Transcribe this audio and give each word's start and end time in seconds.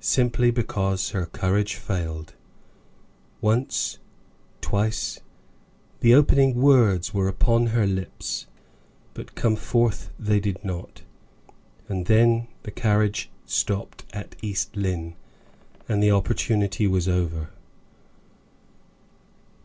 Simply 0.00 0.50
because 0.50 1.10
her 1.10 1.24
courage 1.26 1.76
failed. 1.76 2.34
Once, 3.40 4.00
twice, 4.60 5.20
the 6.00 6.14
opening 6.16 6.56
words 6.60 7.14
were 7.14 7.28
upon 7.28 7.66
her 7.68 7.86
lips, 7.86 8.48
but 9.14 9.36
come 9.36 9.54
forth 9.54 10.10
they 10.18 10.40
did 10.40 10.64
not; 10.64 11.02
and 11.88 12.06
then 12.06 12.48
the 12.64 12.72
carriage 12.72 13.30
stopped 13.44 14.04
at 14.12 14.34
East 14.42 14.74
Lynne, 14.74 15.14
and 15.88 16.02
the 16.02 16.10
opportunity 16.10 16.88
was 16.88 17.06
over. 17.06 17.50